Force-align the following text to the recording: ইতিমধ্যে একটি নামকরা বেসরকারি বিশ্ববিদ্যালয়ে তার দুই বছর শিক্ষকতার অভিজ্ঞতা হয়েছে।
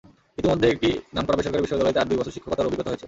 ইতিমধ্যে 0.39 0.67
একটি 0.73 0.89
নামকরা 1.15 1.37
বেসরকারি 1.37 1.63
বিশ্ববিদ্যালয়ে 1.63 1.97
তার 1.97 2.09
দুই 2.09 2.17
বছর 2.19 2.33
শিক্ষকতার 2.35 2.67
অভিজ্ঞতা 2.67 2.89
হয়েছে। 2.89 2.99